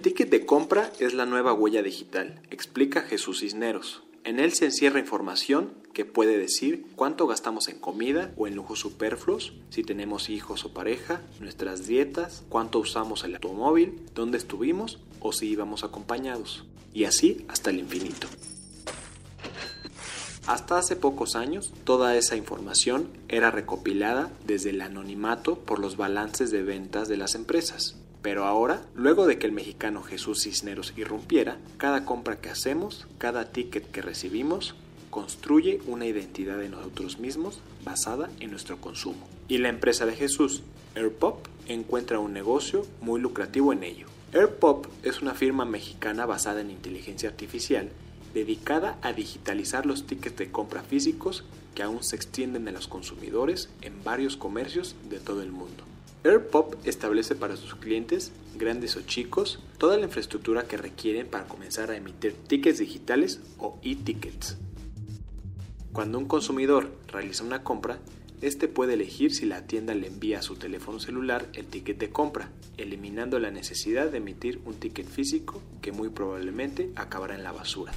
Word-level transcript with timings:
El 0.00 0.04
ticket 0.04 0.30
de 0.30 0.46
compra 0.46 0.90
es 0.98 1.12
la 1.12 1.26
nueva 1.26 1.52
huella 1.52 1.82
digital, 1.82 2.40
explica 2.50 3.02
Jesús 3.02 3.40
Cisneros. 3.40 4.02
En 4.24 4.40
él 4.40 4.54
se 4.54 4.64
encierra 4.64 4.98
información 4.98 5.74
que 5.92 6.06
puede 6.06 6.38
decir 6.38 6.86
cuánto 6.96 7.26
gastamos 7.26 7.68
en 7.68 7.78
comida 7.78 8.32
o 8.38 8.46
en 8.46 8.54
lujos 8.56 8.78
superfluos, 8.78 9.52
si 9.68 9.82
tenemos 9.82 10.30
hijos 10.30 10.64
o 10.64 10.72
pareja, 10.72 11.20
nuestras 11.38 11.86
dietas, 11.86 12.44
cuánto 12.48 12.78
usamos 12.78 13.24
el 13.24 13.34
automóvil, 13.34 14.00
dónde 14.14 14.38
estuvimos 14.38 15.00
o 15.20 15.34
si 15.34 15.48
íbamos 15.50 15.84
acompañados, 15.84 16.64
y 16.94 17.04
así 17.04 17.44
hasta 17.48 17.68
el 17.68 17.80
infinito. 17.80 18.26
Hasta 20.46 20.78
hace 20.78 20.96
pocos 20.96 21.36
años, 21.36 21.74
toda 21.84 22.16
esa 22.16 22.36
información 22.36 23.10
era 23.28 23.50
recopilada 23.50 24.32
desde 24.46 24.70
el 24.70 24.80
anonimato 24.80 25.58
por 25.58 25.78
los 25.78 25.98
balances 25.98 26.50
de 26.50 26.62
ventas 26.62 27.06
de 27.06 27.18
las 27.18 27.34
empresas. 27.34 27.99
Pero 28.22 28.44
ahora, 28.44 28.82
luego 28.94 29.26
de 29.26 29.38
que 29.38 29.46
el 29.46 29.52
mexicano 29.52 30.02
Jesús 30.02 30.42
Cisneros 30.42 30.92
irrumpiera, 30.96 31.58
cada 31.78 32.04
compra 32.04 32.40
que 32.40 32.50
hacemos, 32.50 33.06
cada 33.18 33.50
ticket 33.50 33.90
que 33.90 34.02
recibimos, 34.02 34.74
construye 35.10 35.80
una 35.86 36.06
identidad 36.06 36.58
de 36.58 36.68
nosotros 36.68 37.18
mismos 37.18 37.60
basada 37.84 38.30
en 38.40 38.50
nuestro 38.50 38.80
consumo. 38.80 39.26
Y 39.48 39.58
la 39.58 39.68
empresa 39.68 40.06
de 40.06 40.14
Jesús, 40.14 40.62
AirPop, 40.94 41.46
encuentra 41.66 42.18
un 42.18 42.32
negocio 42.32 42.86
muy 43.00 43.20
lucrativo 43.20 43.72
en 43.72 43.82
ello. 43.82 44.06
AirPop 44.32 44.86
es 45.02 45.22
una 45.22 45.34
firma 45.34 45.64
mexicana 45.64 46.26
basada 46.26 46.60
en 46.60 46.70
inteligencia 46.70 47.28
artificial 47.28 47.90
dedicada 48.34 48.96
a 49.02 49.12
digitalizar 49.12 49.86
los 49.86 50.06
tickets 50.06 50.36
de 50.36 50.52
compra 50.52 50.82
físicos 50.82 51.44
que 51.74 51.82
aún 51.82 52.02
se 52.02 52.16
extienden 52.16 52.68
a 52.68 52.72
los 52.72 52.86
consumidores 52.86 53.70
en 53.82 54.04
varios 54.04 54.36
comercios 54.36 54.94
de 55.08 55.18
todo 55.18 55.42
el 55.42 55.50
mundo. 55.50 55.89
AirPop 56.22 56.74
establece 56.84 57.34
para 57.34 57.56
sus 57.56 57.74
clientes, 57.74 58.30
grandes 58.54 58.94
o 58.96 59.00
chicos, 59.02 59.58
toda 59.78 59.96
la 59.96 60.04
infraestructura 60.04 60.64
que 60.64 60.76
requieren 60.76 61.26
para 61.26 61.48
comenzar 61.48 61.90
a 61.90 61.96
emitir 61.96 62.34
tickets 62.46 62.78
digitales 62.78 63.40
o 63.58 63.78
e-tickets. 63.82 64.58
Cuando 65.92 66.18
un 66.18 66.26
consumidor 66.26 66.90
realiza 67.08 67.42
una 67.42 67.62
compra, 67.62 68.00
este 68.42 68.68
puede 68.68 68.94
elegir 68.94 69.34
si 69.34 69.46
la 69.46 69.66
tienda 69.66 69.94
le 69.94 70.08
envía 70.08 70.40
a 70.40 70.42
su 70.42 70.56
teléfono 70.56 71.00
celular 71.00 71.48
el 71.54 71.66
ticket 71.66 71.98
de 71.98 72.10
compra, 72.10 72.50
eliminando 72.76 73.38
la 73.38 73.50
necesidad 73.50 74.10
de 74.10 74.18
emitir 74.18 74.60
un 74.66 74.74
ticket 74.74 75.06
físico 75.06 75.62
que 75.80 75.92
muy 75.92 76.10
probablemente 76.10 76.90
acabará 76.96 77.34
en 77.34 77.44
la 77.44 77.52
basura. 77.52 77.92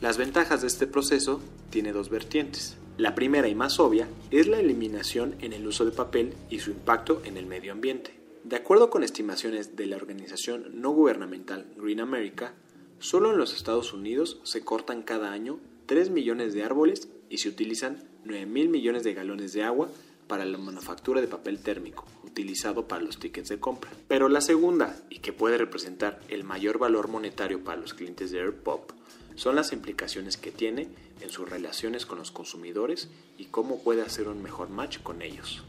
Las 0.00 0.18
ventajas 0.18 0.60
de 0.60 0.66
este 0.66 0.88
proceso 0.88 1.40
tiene 1.70 1.92
dos 1.92 2.10
vertientes. 2.10 2.76
La 2.98 3.14
primera 3.14 3.46
y 3.46 3.54
más 3.54 3.78
obvia 3.78 4.08
es 4.30 4.46
la 4.46 4.58
eliminación 4.58 5.34
en 5.40 5.52
el 5.52 5.66
uso 5.66 5.84
de 5.84 5.90
papel 5.90 6.32
y 6.48 6.60
su 6.60 6.70
impacto 6.70 7.20
en 7.26 7.36
el 7.36 7.44
medio 7.44 7.72
ambiente. 7.72 8.18
De 8.42 8.56
acuerdo 8.56 8.88
con 8.88 9.02
estimaciones 9.02 9.76
de 9.76 9.84
la 9.84 9.96
organización 9.96 10.80
no 10.80 10.92
gubernamental 10.92 11.66
Green 11.76 12.00
America, 12.00 12.54
solo 12.98 13.32
en 13.32 13.36
los 13.36 13.54
Estados 13.54 13.92
Unidos 13.92 14.40
se 14.44 14.64
cortan 14.64 15.02
cada 15.02 15.32
año 15.32 15.58
3 15.84 16.08
millones 16.08 16.54
de 16.54 16.64
árboles 16.64 17.10
y 17.28 17.36
se 17.36 17.50
utilizan 17.50 18.02
9 18.24 18.46
mil 18.46 18.70
millones 18.70 19.04
de 19.04 19.12
galones 19.12 19.52
de 19.52 19.62
agua 19.62 19.90
para 20.26 20.46
la 20.46 20.56
manufactura 20.56 21.20
de 21.20 21.28
papel 21.28 21.58
térmico, 21.58 22.06
utilizado 22.24 22.88
para 22.88 23.02
los 23.02 23.18
tickets 23.18 23.50
de 23.50 23.60
compra. 23.60 23.90
Pero 24.08 24.30
la 24.30 24.40
segunda, 24.40 24.96
y 25.10 25.18
que 25.18 25.34
puede 25.34 25.58
representar 25.58 26.18
el 26.28 26.44
mayor 26.44 26.78
valor 26.78 27.08
monetario 27.08 27.62
para 27.62 27.80
los 27.80 27.92
clientes 27.92 28.30
de 28.30 28.40
AirPop, 28.40 28.90
son 29.36 29.54
las 29.54 29.72
implicaciones 29.72 30.36
que 30.36 30.50
tiene 30.50 30.88
en 31.20 31.30
sus 31.30 31.48
relaciones 31.48 32.06
con 32.06 32.18
los 32.18 32.30
consumidores 32.30 33.08
y 33.38 33.46
cómo 33.46 33.82
puede 33.82 34.02
hacer 34.02 34.28
un 34.28 34.42
mejor 34.42 34.68
match 34.70 34.98
con 35.02 35.22
ellos. 35.22 35.62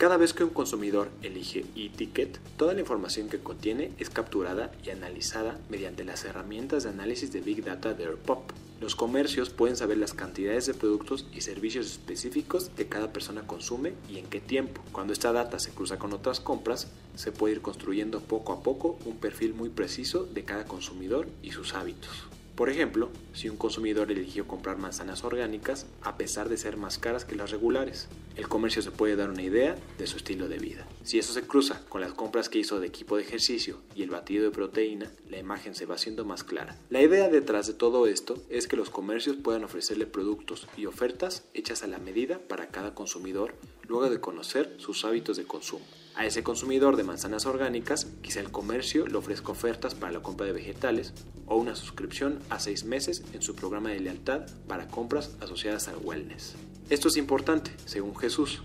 Cada 0.00 0.16
vez 0.16 0.32
que 0.32 0.44
un 0.44 0.50
consumidor 0.50 1.10
elige 1.22 1.66
e-ticket, 1.76 2.40
toda 2.56 2.72
la 2.72 2.80
información 2.80 3.28
que 3.28 3.40
contiene 3.40 3.92
es 3.98 4.08
capturada 4.08 4.72
y 4.82 4.88
analizada 4.88 5.58
mediante 5.68 6.04
las 6.04 6.24
herramientas 6.24 6.84
de 6.84 6.88
análisis 6.88 7.32
de 7.32 7.42
Big 7.42 7.62
Data 7.62 7.92
de 7.92 8.04
AirPop. 8.04 8.50
Los 8.80 8.96
comercios 8.96 9.50
pueden 9.50 9.76
saber 9.76 9.98
las 9.98 10.14
cantidades 10.14 10.64
de 10.64 10.72
productos 10.72 11.26
y 11.34 11.42
servicios 11.42 11.84
específicos 11.84 12.70
que 12.74 12.88
cada 12.88 13.12
persona 13.12 13.46
consume 13.46 13.92
y 14.08 14.16
en 14.16 14.24
qué 14.24 14.40
tiempo. 14.40 14.80
Cuando 14.90 15.12
esta 15.12 15.32
data 15.32 15.58
se 15.58 15.72
cruza 15.72 15.98
con 15.98 16.14
otras 16.14 16.40
compras, 16.40 16.88
se 17.14 17.30
puede 17.30 17.56
ir 17.56 17.60
construyendo 17.60 18.22
poco 18.22 18.54
a 18.54 18.62
poco 18.62 18.98
un 19.04 19.18
perfil 19.18 19.52
muy 19.52 19.68
preciso 19.68 20.24
de 20.24 20.46
cada 20.46 20.64
consumidor 20.64 21.28
y 21.42 21.50
sus 21.50 21.74
hábitos. 21.74 22.30
Por 22.60 22.68
ejemplo, 22.68 23.08
si 23.32 23.48
un 23.48 23.56
consumidor 23.56 24.12
eligió 24.12 24.46
comprar 24.46 24.76
manzanas 24.76 25.24
orgánicas 25.24 25.86
a 26.02 26.18
pesar 26.18 26.50
de 26.50 26.58
ser 26.58 26.76
más 26.76 26.98
caras 26.98 27.24
que 27.24 27.34
las 27.34 27.50
regulares, 27.50 28.06
el 28.36 28.48
comercio 28.48 28.82
se 28.82 28.90
puede 28.90 29.16
dar 29.16 29.30
una 29.30 29.40
idea 29.40 29.78
de 29.96 30.06
su 30.06 30.18
estilo 30.18 30.46
de 30.46 30.58
vida. 30.58 30.86
Si 31.02 31.18
eso 31.18 31.32
se 31.32 31.46
cruza 31.46 31.80
con 31.88 32.02
las 32.02 32.12
compras 32.12 32.50
que 32.50 32.58
hizo 32.58 32.78
de 32.78 32.86
equipo 32.86 33.16
de 33.16 33.22
ejercicio 33.22 33.78
y 33.94 34.02
el 34.02 34.10
batido 34.10 34.44
de 34.44 34.50
proteína, 34.50 35.10
la 35.30 35.38
imagen 35.38 35.74
se 35.74 35.86
va 35.86 35.94
haciendo 35.94 36.26
más 36.26 36.44
clara. 36.44 36.76
La 36.90 37.00
idea 37.00 37.30
detrás 37.30 37.66
de 37.66 37.72
todo 37.72 38.06
esto 38.06 38.36
es 38.50 38.68
que 38.68 38.76
los 38.76 38.90
comercios 38.90 39.36
puedan 39.36 39.64
ofrecerle 39.64 40.04
productos 40.04 40.68
y 40.76 40.84
ofertas 40.84 41.44
hechas 41.54 41.82
a 41.82 41.86
la 41.86 41.96
medida 41.96 42.40
para 42.40 42.66
cada 42.66 42.94
consumidor 42.94 43.54
luego 43.88 44.10
de 44.10 44.20
conocer 44.20 44.74
sus 44.76 45.06
hábitos 45.06 45.38
de 45.38 45.44
consumo. 45.44 45.86
A 46.20 46.26
ese 46.26 46.42
consumidor 46.42 46.98
de 46.98 47.02
manzanas 47.02 47.46
orgánicas, 47.46 48.06
quizá 48.20 48.40
el 48.40 48.50
comercio 48.50 49.06
le 49.06 49.16
ofrezca 49.16 49.52
ofertas 49.52 49.94
para 49.94 50.12
la 50.12 50.20
compra 50.20 50.44
de 50.44 50.52
vegetales 50.52 51.14
o 51.46 51.56
una 51.56 51.74
suscripción 51.74 52.40
a 52.50 52.58
seis 52.60 52.84
meses 52.84 53.22
en 53.32 53.40
su 53.40 53.54
programa 53.54 53.88
de 53.88 54.00
lealtad 54.00 54.42
para 54.68 54.86
compras 54.86 55.34
asociadas 55.40 55.88
al 55.88 55.96
wellness. 55.96 56.56
Esto 56.90 57.08
es 57.08 57.16
importante, 57.16 57.70
según 57.86 58.14
Jesús. 58.14 58.60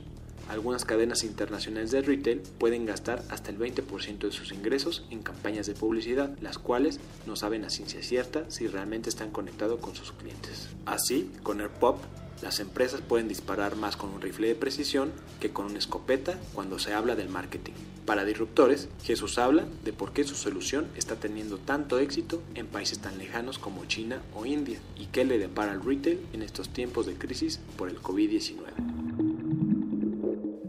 Algunas 0.49 0.83
cadenas 0.83 1.23
internacionales 1.23 1.91
de 1.91 2.01
retail 2.01 2.41
pueden 2.59 2.85
gastar 2.85 3.23
hasta 3.29 3.51
el 3.51 3.57
20% 3.57 4.17
de 4.17 4.33
sus 4.33 4.51
ingresos 4.51 5.05
en 5.09 5.23
campañas 5.23 5.65
de 5.65 5.75
publicidad, 5.75 6.37
las 6.41 6.57
cuales 6.57 6.99
no 7.25 7.37
saben 7.37 7.63
a 7.63 7.69
ciencia 7.69 8.03
cierta 8.03 8.51
si 8.51 8.67
realmente 8.67 9.07
están 9.07 9.31
conectados 9.31 9.79
con 9.79 9.95
sus 9.95 10.11
clientes. 10.11 10.67
Así, 10.85 11.31
con 11.41 11.61
AirPop 11.61 11.99
las 12.41 12.59
empresas 12.59 13.01
pueden 13.01 13.27
disparar 13.27 13.75
más 13.75 13.95
con 13.95 14.11
un 14.11 14.21
rifle 14.21 14.47
de 14.47 14.55
precisión 14.55 15.11
que 15.39 15.51
con 15.51 15.65
una 15.65 15.79
escopeta 15.79 16.39
cuando 16.53 16.79
se 16.79 16.93
habla 16.93 17.15
del 17.15 17.29
marketing. 17.29 17.73
Para 18.05 18.25
disruptores, 18.25 18.89
Jesús 19.03 19.39
habla 19.39 19.65
de 19.83 19.93
por 19.93 20.13
qué 20.13 20.23
su 20.23 20.35
solución 20.35 20.87
está 20.95 21.15
teniendo 21.15 21.57
tanto 21.57 21.97
éxito 21.97 22.41
en 22.53 22.67
países 22.67 22.99
tan 22.99 23.17
lejanos 23.17 23.57
como 23.57 23.85
China 23.85 24.21
o 24.35 24.45
India 24.45 24.79
y 24.97 25.07
qué 25.07 25.25
le 25.25 25.39
depara 25.39 25.71
al 25.71 25.83
retail 25.83 26.19
en 26.33 26.43
estos 26.43 26.69
tiempos 26.69 27.07
de 27.07 27.15
crisis 27.15 27.59
por 27.77 27.89
el 27.89 27.99
COVID-19. 27.99 28.55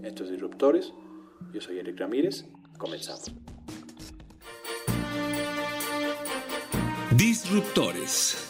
Estos 0.03 0.31
disruptores, 0.31 0.93
yo 1.53 1.60
soy 1.60 1.78
Eric 1.78 1.99
Ramírez, 1.99 2.47
comenzamos. 2.78 3.32
Disruptores. 7.16 8.45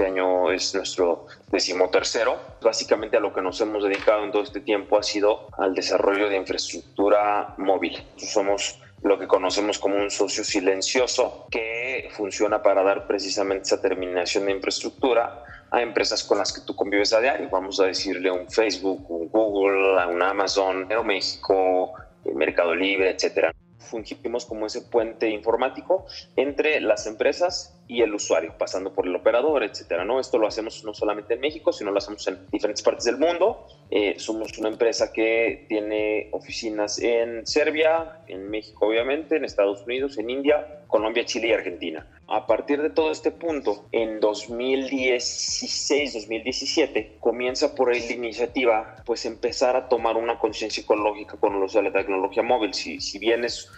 Este 0.00 0.12
año 0.12 0.50
es 0.50 0.74
nuestro 0.74 1.26
decimotercero. 1.52 2.38
Básicamente 2.62 3.18
a 3.18 3.20
lo 3.20 3.34
que 3.34 3.42
nos 3.42 3.60
hemos 3.60 3.84
dedicado 3.84 4.24
en 4.24 4.32
todo 4.32 4.42
este 4.42 4.60
tiempo 4.60 4.96
ha 4.96 5.02
sido 5.02 5.48
al 5.58 5.74
desarrollo 5.74 6.30
de 6.30 6.38
infraestructura 6.38 7.52
móvil. 7.58 8.02
Somos 8.16 8.80
lo 9.02 9.18
que 9.18 9.28
conocemos 9.28 9.78
como 9.78 9.96
un 9.96 10.10
socio 10.10 10.42
silencioso 10.42 11.44
que 11.50 12.08
funciona 12.12 12.62
para 12.62 12.82
dar 12.82 13.06
precisamente 13.06 13.64
esa 13.64 13.82
terminación 13.82 14.46
de 14.46 14.52
infraestructura 14.52 15.44
a 15.70 15.82
empresas 15.82 16.24
con 16.24 16.38
las 16.38 16.50
que 16.50 16.62
tú 16.62 16.74
convives 16.74 17.12
a 17.12 17.20
diario. 17.20 17.50
Vamos 17.50 17.78
a 17.78 17.84
decirle 17.84 18.30
un 18.30 18.50
Facebook, 18.50 19.04
un 19.10 19.28
Google, 19.28 20.02
un 20.06 20.22
Amazon, 20.22 20.86
Aeroméxico, 20.88 21.92
Mercado 22.34 22.74
Libre, 22.74 23.10
etcétera. 23.10 23.52
Fungimos 23.80 24.46
como 24.46 24.66
ese 24.66 24.82
puente 24.82 25.28
informático 25.30 26.06
entre 26.36 26.80
las 26.80 27.06
empresas 27.06 27.76
y 27.88 28.02
el 28.02 28.14
usuario, 28.14 28.54
pasando 28.56 28.92
por 28.94 29.06
el 29.08 29.16
operador, 29.16 29.64
etcétera. 29.64 30.04
¿no? 30.04 30.20
Esto 30.20 30.38
lo 30.38 30.46
hacemos 30.46 30.84
no 30.84 30.94
solamente 30.94 31.34
en 31.34 31.40
México, 31.40 31.72
sino 31.72 31.90
lo 31.90 31.98
hacemos 31.98 32.26
en 32.28 32.46
diferentes 32.52 32.82
partes 32.82 33.04
del 33.04 33.18
mundo. 33.18 33.66
Eh, 33.90 34.14
somos 34.18 34.56
una 34.58 34.68
empresa 34.68 35.12
que 35.12 35.66
tiene 35.68 36.28
oficinas 36.30 37.00
en 37.00 37.44
Serbia, 37.46 38.20
en 38.28 38.48
México 38.48 38.86
obviamente, 38.86 39.36
en 39.36 39.44
Estados 39.44 39.82
Unidos, 39.82 40.18
en 40.18 40.30
India, 40.30 40.84
Colombia, 40.86 41.24
Chile 41.24 41.48
y 41.48 41.52
Argentina. 41.52 42.06
A 42.32 42.46
partir 42.46 42.80
de 42.80 42.90
todo 42.90 43.10
este 43.10 43.32
punto, 43.32 43.88
en 43.90 44.20
2016-2017, 44.20 47.18
comienza 47.18 47.74
por 47.74 47.90
ahí 47.90 48.06
la 48.06 48.14
iniciativa, 48.14 48.94
pues 49.04 49.26
empezar 49.26 49.74
a 49.74 49.88
tomar 49.88 50.16
una 50.16 50.38
conciencia 50.38 50.84
ecológica 50.84 51.36
con 51.38 51.56
el 51.56 51.62
uso 51.64 51.78
de 51.78 51.90
la 51.90 51.92
tecnología 51.92 52.44
móvil. 52.44 52.72
Si, 52.72 53.00
si 53.00 53.18
bien 53.18 53.44
es 53.44 53.68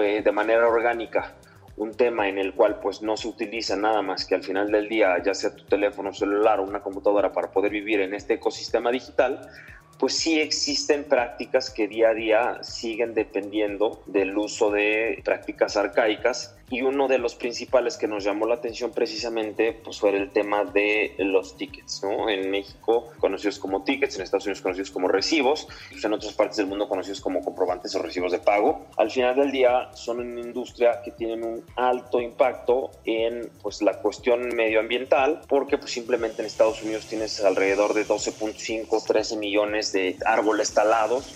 eh, 0.00 0.22
de 0.24 0.32
manera 0.32 0.66
orgánica 0.66 1.34
un 1.76 1.94
tema 1.94 2.26
en 2.26 2.38
el 2.38 2.54
cual 2.54 2.80
pues 2.80 3.02
no 3.02 3.18
se 3.18 3.28
utiliza 3.28 3.76
nada 3.76 4.00
más 4.00 4.24
que 4.24 4.34
al 4.34 4.44
final 4.44 4.72
del 4.72 4.88
día, 4.88 5.22
ya 5.22 5.34
sea 5.34 5.54
tu 5.54 5.64
teléfono 5.64 6.14
celular 6.14 6.58
o 6.60 6.62
una 6.62 6.82
computadora 6.82 7.34
para 7.34 7.50
poder 7.50 7.70
vivir 7.70 8.00
en 8.00 8.14
este 8.14 8.32
ecosistema 8.32 8.90
digital, 8.90 9.46
pues 9.98 10.16
sí 10.16 10.40
existen 10.40 11.04
prácticas 11.04 11.68
que 11.68 11.86
día 11.86 12.08
a 12.08 12.14
día 12.14 12.60
siguen 12.62 13.12
dependiendo 13.12 14.02
del 14.06 14.38
uso 14.38 14.70
de 14.70 15.20
prácticas 15.22 15.76
arcaicas 15.76 16.56
y 16.70 16.82
uno 16.82 17.08
de 17.08 17.18
los 17.18 17.34
principales 17.34 17.96
que 17.96 18.06
nos 18.06 18.22
llamó 18.22 18.46
la 18.46 18.54
atención 18.54 18.92
precisamente 18.92 19.72
pues 19.72 19.98
fue 19.98 20.16
el 20.16 20.30
tema 20.30 20.64
de 20.64 21.14
los 21.18 21.56
tickets, 21.56 22.02
¿no? 22.04 22.30
En 22.30 22.48
México 22.50 23.08
conocidos 23.18 23.58
como 23.58 23.82
tickets, 23.82 24.16
en 24.16 24.22
Estados 24.22 24.46
Unidos 24.46 24.62
conocidos 24.62 24.90
como 24.92 25.08
recibos, 25.08 25.66
pues 25.90 26.04
en 26.04 26.12
otras 26.12 26.32
partes 26.32 26.58
del 26.58 26.66
mundo 26.66 26.88
conocidos 26.88 27.20
como 27.20 27.44
comprobantes 27.44 27.94
o 27.96 27.98
recibos 28.02 28.30
de 28.30 28.38
pago. 28.38 28.86
Al 28.96 29.10
final 29.10 29.34
del 29.34 29.50
día 29.50 29.90
son 29.94 30.20
una 30.20 30.40
industria 30.40 31.02
que 31.02 31.10
tienen 31.10 31.44
un 31.44 31.64
alto 31.74 32.20
impacto 32.20 32.92
en 33.04 33.50
pues 33.60 33.82
la 33.82 33.98
cuestión 33.98 34.48
medioambiental 34.54 35.40
porque 35.48 35.76
pues 35.76 35.90
simplemente 35.90 36.42
en 36.42 36.46
Estados 36.46 36.82
Unidos 36.82 37.06
tienes 37.06 37.42
alrededor 37.44 37.94
de 37.94 38.06
12.5, 38.06 39.04
13 39.04 39.36
millones 39.36 39.92
de 39.92 40.16
árboles 40.24 40.72
talados 40.72 41.34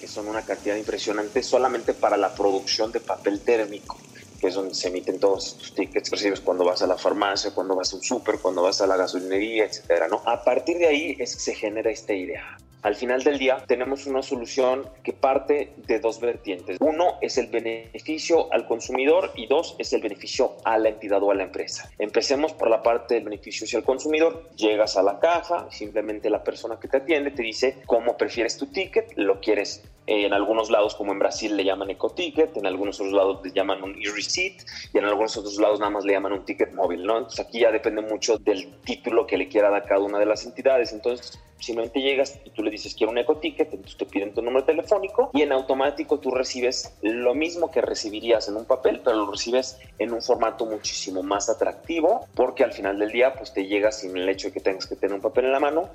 que 0.00 0.06
son 0.06 0.28
una 0.28 0.42
cantidad 0.42 0.76
impresionante 0.76 1.42
solamente 1.42 1.92
para 1.94 2.16
la 2.16 2.34
producción 2.34 2.92
de 2.92 3.00
papel 3.00 3.40
térmico 3.40 3.96
que 4.38 4.48
es 4.48 4.54
donde 4.54 4.74
se 4.74 4.88
emiten 4.88 5.18
todos 5.18 5.48
estos 5.48 5.74
tickets 5.74 6.10
recibes 6.10 6.40
cuando 6.40 6.64
vas 6.64 6.82
a 6.82 6.86
la 6.86 6.96
farmacia, 6.96 7.52
cuando 7.52 7.74
vas 7.76 7.92
a 7.92 7.96
un 7.96 8.02
súper, 8.02 8.38
cuando 8.38 8.62
vas 8.62 8.80
a 8.80 8.86
la 8.86 8.96
gasolinería, 8.96 9.64
etcétera, 9.64 10.08
¿no? 10.08 10.22
A 10.24 10.42
partir 10.42 10.78
de 10.78 10.86
ahí 10.86 11.16
es 11.18 11.34
que 11.34 11.40
se 11.40 11.54
genera 11.54 11.90
esta 11.90 12.12
idea. 12.12 12.56
Al 12.86 12.94
final 12.94 13.24
del 13.24 13.36
día 13.36 13.56
tenemos 13.66 14.06
una 14.06 14.22
solución 14.22 14.88
que 15.02 15.12
parte 15.12 15.72
de 15.88 15.98
dos 15.98 16.20
vertientes. 16.20 16.76
Uno 16.78 17.18
es 17.20 17.36
el 17.36 17.48
beneficio 17.48 18.46
al 18.52 18.64
consumidor 18.68 19.32
y 19.34 19.48
dos 19.48 19.74
es 19.80 19.92
el 19.92 20.02
beneficio 20.02 20.52
a 20.62 20.78
la 20.78 20.90
entidad 20.90 21.20
o 21.20 21.32
a 21.32 21.34
la 21.34 21.42
empresa. 21.42 21.90
Empecemos 21.98 22.52
por 22.52 22.70
la 22.70 22.84
parte 22.84 23.14
del 23.14 23.24
beneficio 23.24 23.64
hacia 23.64 23.80
el 23.80 23.84
consumidor. 23.84 24.48
Llegas 24.54 24.96
a 24.96 25.02
la 25.02 25.18
caja, 25.18 25.66
simplemente 25.72 26.30
la 26.30 26.44
persona 26.44 26.78
que 26.78 26.86
te 26.86 26.98
atiende 26.98 27.32
te 27.32 27.42
dice 27.42 27.82
cómo 27.86 28.16
prefieres 28.16 28.56
tu 28.56 28.66
ticket, 28.66 29.14
lo 29.16 29.40
quieres 29.40 29.82
en 30.06 30.32
algunos 30.32 30.70
lados, 30.70 30.94
como 30.94 31.12
en 31.12 31.18
Brasil, 31.18 31.56
le 31.56 31.64
llaman 31.64 31.90
ecoticket, 31.90 32.56
en 32.56 32.66
algunos 32.66 33.00
otros 33.00 33.12
lados 33.12 33.40
le 33.42 33.50
llaman 33.50 33.82
un 33.82 33.96
e-receipt 34.00 34.62
y 34.94 34.98
en 34.98 35.04
algunos 35.04 35.36
otros 35.36 35.58
lados 35.58 35.80
nada 35.80 35.90
más 35.90 36.04
le 36.04 36.12
llaman 36.12 36.32
un 36.32 36.44
ticket 36.44 36.72
móvil, 36.74 37.04
¿no? 37.04 37.26
Aquí 37.40 37.60
ya 37.60 37.72
depende 37.72 38.02
mucho 38.02 38.38
del 38.38 38.76
título 38.82 39.26
que 39.26 39.36
le 39.36 39.48
quiera 39.48 39.70
dar 39.70 39.84
cada 39.84 40.00
una 40.00 40.20
de 40.20 40.26
las 40.26 40.46
entidades. 40.46 40.92
Entonces, 40.92 41.42
simplemente 41.58 42.00
llegas 42.00 42.38
y 42.44 42.50
tú 42.50 42.62
le 42.62 42.70
dices 42.70 42.94
quiero 42.94 43.12
un 43.12 43.18
ecoticket, 43.18 43.72
entonces 43.72 43.96
te 43.96 44.06
piden 44.06 44.34
tu 44.34 44.42
número 44.42 44.64
telefónico 44.64 45.30
y 45.32 45.42
en 45.42 45.52
automático 45.52 46.18
tú 46.18 46.30
recibes 46.30 46.96
lo 47.02 47.34
mismo 47.34 47.70
que 47.70 47.80
recibirías 47.80 48.48
en 48.48 48.56
un 48.56 48.64
papel, 48.64 49.00
pero 49.04 49.16
lo 49.16 49.30
recibes 49.30 49.78
en 49.98 50.12
un 50.12 50.22
formato 50.22 50.66
muchísimo 50.66 51.22
más 51.22 51.48
atractivo 51.48 52.26
porque 52.34 52.64
al 52.64 52.72
final 52.72 52.98
del 52.98 53.10
día 53.10 53.34
pues 53.34 53.52
te 53.52 53.66
llega 53.66 53.92
sin 53.92 54.16
el 54.16 54.28
hecho 54.28 54.48
de 54.48 54.54
que 54.54 54.60
tengas 54.60 54.86
que 54.86 54.96
tener 54.96 55.14
un 55.14 55.22
papel 55.22 55.46
en 55.46 55.52
la 55.52 55.60
mano 55.60 55.90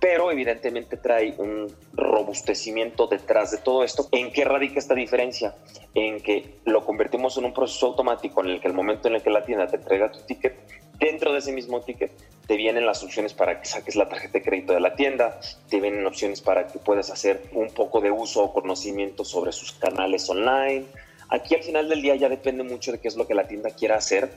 pero 0.00 0.30
evidentemente 0.30 0.96
trae 0.96 1.34
un 1.38 1.74
robustecimiento 1.94 3.06
detrás 3.06 3.50
de 3.50 3.58
todo 3.58 3.82
esto. 3.82 4.08
¿En 4.12 4.32
qué 4.32 4.44
radica 4.44 4.78
esta 4.78 4.94
diferencia? 4.94 5.54
En 5.94 6.20
que 6.20 6.58
lo 6.64 6.84
convertimos 6.84 7.36
en 7.38 7.46
un 7.46 7.54
proceso 7.54 7.86
automático 7.86 8.42
en 8.42 8.50
el 8.50 8.60
que 8.60 8.68
el 8.68 8.74
momento 8.74 9.08
en 9.08 9.14
el 9.14 9.22
que 9.22 9.30
la 9.30 9.44
tienda 9.44 9.66
te 9.66 9.76
entrega 9.76 10.12
tu 10.12 10.20
ticket, 10.20 10.56
dentro 10.98 11.32
de 11.32 11.38
ese 11.38 11.52
mismo 11.52 11.80
ticket 11.80 12.12
te 12.46 12.56
vienen 12.56 12.86
las 12.86 13.02
opciones 13.02 13.34
para 13.34 13.60
que 13.60 13.66
saques 13.66 13.96
la 13.96 14.08
tarjeta 14.08 14.38
de 14.38 14.44
crédito 14.44 14.72
de 14.72 14.80
la 14.80 14.94
tienda, 14.94 15.40
te 15.68 15.80
vienen 15.80 16.06
opciones 16.06 16.40
para 16.40 16.68
que 16.68 16.78
puedas 16.78 17.10
hacer 17.10 17.42
un 17.52 17.70
poco 17.70 18.00
de 18.00 18.10
uso 18.10 18.44
o 18.44 18.52
conocimiento 18.52 19.24
sobre 19.24 19.52
sus 19.52 19.72
canales 19.72 20.28
online. 20.30 20.84
Aquí 21.28 21.56
al 21.56 21.62
final 21.62 21.88
del 21.88 22.02
día 22.02 22.14
ya 22.14 22.28
depende 22.28 22.62
mucho 22.62 22.92
de 22.92 22.98
qué 22.98 23.08
es 23.08 23.16
lo 23.16 23.26
que 23.26 23.34
la 23.34 23.48
tienda 23.48 23.70
quiera 23.70 23.96
hacer, 23.96 24.30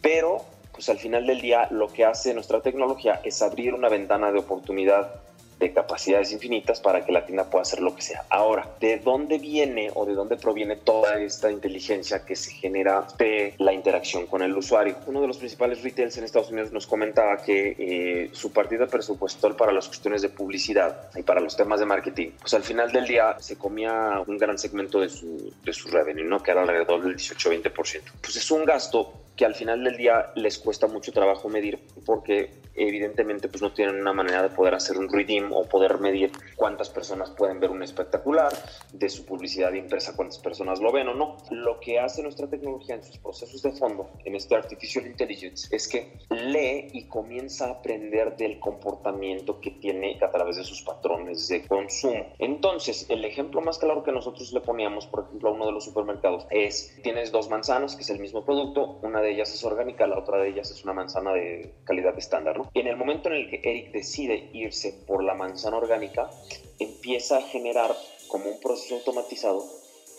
pero 0.00 0.44
pues 0.72 0.88
al 0.88 0.98
final 0.98 1.26
del 1.26 1.40
día 1.40 1.66
lo 1.70 1.88
que 1.88 2.04
hace 2.04 2.34
nuestra 2.34 2.60
tecnología 2.60 3.20
es 3.24 3.42
abrir 3.42 3.74
una 3.74 3.88
ventana 3.88 4.30
de 4.30 4.38
oportunidad 4.38 5.22
de 5.58 5.72
capacidades 5.72 6.32
infinitas 6.32 6.80
para 6.80 7.04
que 7.04 7.12
la 7.12 7.24
tienda 7.24 7.48
pueda 7.48 7.62
hacer 7.62 7.80
lo 7.80 7.94
que 7.94 8.02
sea. 8.02 8.24
Ahora, 8.28 8.68
¿de 8.80 8.98
dónde 8.98 9.38
viene 9.38 9.90
o 9.94 10.04
de 10.04 10.14
dónde 10.14 10.36
proviene 10.36 10.76
toda 10.76 11.18
esta 11.20 11.50
inteligencia 11.50 12.24
que 12.24 12.36
se 12.36 12.52
genera 12.52 13.06
de 13.18 13.54
la 13.58 13.72
interacción 13.72 14.26
con 14.26 14.42
el 14.42 14.56
usuario? 14.56 14.96
Uno 15.06 15.20
de 15.20 15.28
los 15.28 15.38
principales 15.38 15.82
retails 15.82 16.16
en 16.18 16.24
Estados 16.24 16.50
Unidos 16.50 16.72
nos 16.72 16.86
comentaba 16.86 17.38
que 17.38 17.76
eh, 17.78 18.30
su 18.32 18.52
partida 18.52 18.86
presupuestal 18.86 19.56
para 19.56 19.72
las 19.72 19.86
cuestiones 19.86 20.22
de 20.22 20.28
publicidad 20.28 21.10
y 21.14 21.22
para 21.22 21.40
los 21.40 21.56
temas 21.56 21.80
de 21.80 21.86
marketing, 21.86 22.30
pues 22.38 22.54
al 22.54 22.62
final 22.62 22.92
del 22.92 23.06
día 23.06 23.36
se 23.38 23.56
comía 23.56 24.22
un 24.26 24.36
gran 24.38 24.58
segmento 24.58 25.00
de 25.00 25.08
su, 25.08 25.52
de 25.64 25.72
su 25.72 25.88
revenue, 25.88 26.24
¿no? 26.24 26.42
que 26.42 26.50
era 26.50 26.62
alrededor 26.62 27.02
del 27.02 27.16
18-20%. 27.16 28.02
Pues 28.20 28.36
es 28.36 28.50
un 28.50 28.64
gasto 28.64 29.12
que 29.36 29.44
al 29.44 29.54
final 29.54 29.84
del 29.84 29.96
día 29.96 30.32
les 30.34 30.58
cuesta 30.58 30.86
mucho 30.86 31.12
trabajo 31.12 31.48
medir 31.48 31.78
porque 32.04 32.50
evidentemente 32.74 33.48
pues 33.48 33.62
no 33.62 33.72
tienen 33.72 34.00
una 34.00 34.12
manera 34.12 34.42
de 34.42 34.48
poder 34.48 34.74
hacer 34.74 34.96
un 34.96 35.12
redeem 35.12 35.45
o 35.52 35.64
poder 35.64 35.98
medir 36.00 36.32
cuántas 36.56 36.90
personas 36.90 37.30
pueden 37.30 37.60
ver 37.60 37.70
un 37.70 37.82
espectacular 37.82 38.52
de 38.92 39.08
su 39.08 39.24
publicidad 39.24 39.72
impresa, 39.72 40.14
cuántas 40.16 40.38
personas 40.38 40.80
lo 40.80 40.92
ven 40.92 41.08
o 41.08 41.14
no. 41.14 41.36
Lo 41.50 41.80
que 41.80 41.98
hace 41.98 42.22
nuestra 42.22 42.48
tecnología 42.48 42.94
en 42.94 43.04
sus 43.04 43.18
procesos 43.18 43.62
de 43.62 43.72
fondo, 43.72 44.10
en 44.24 44.34
este 44.34 44.54
Artificial 44.54 45.06
Intelligence, 45.06 45.74
es 45.74 45.88
que 45.88 46.12
lee 46.30 46.88
y 46.92 47.08
comienza 47.08 47.66
a 47.66 47.70
aprender 47.72 48.36
del 48.36 48.58
comportamiento 48.60 49.60
que 49.60 49.72
tiene 49.72 50.18
a 50.22 50.30
través 50.30 50.56
de 50.56 50.64
sus 50.64 50.82
patrones 50.82 51.48
de 51.48 51.66
consumo. 51.66 52.26
Entonces, 52.38 53.06
el 53.08 53.24
ejemplo 53.24 53.60
más 53.60 53.78
claro 53.78 54.02
que 54.02 54.12
nosotros 54.12 54.52
le 54.52 54.60
poníamos, 54.60 55.06
por 55.06 55.24
ejemplo, 55.24 55.50
a 55.50 55.52
uno 55.52 55.66
de 55.66 55.72
los 55.72 55.84
supermercados 55.84 56.46
es, 56.50 56.96
tienes 57.02 57.32
dos 57.32 57.48
manzanas, 57.48 57.96
que 57.96 58.02
es 58.02 58.10
el 58.10 58.18
mismo 58.18 58.44
producto, 58.44 58.98
una 59.02 59.20
de 59.20 59.32
ellas 59.32 59.52
es 59.52 59.64
orgánica, 59.64 60.06
la 60.06 60.18
otra 60.18 60.38
de 60.38 60.48
ellas 60.48 60.70
es 60.70 60.82
una 60.84 60.92
manzana 60.92 61.32
de 61.32 61.74
calidad 61.84 62.16
estándar, 62.18 62.58
¿no? 62.58 62.70
En 62.74 62.86
el 62.86 62.96
momento 62.96 63.28
en 63.28 63.36
el 63.36 63.50
que 63.50 63.60
Eric 63.62 63.92
decide 63.92 64.50
irse 64.52 65.04
por 65.06 65.22
la 65.22 65.34
manzana 65.36 65.76
orgánica, 65.76 66.30
empieza 66.78 67.38
a 67.38 67.42
generar 67.42 67.96
como 68.28 68.50
un 68.50 68.60
proceso 68.60 68.96
automatizado 68.96 69.64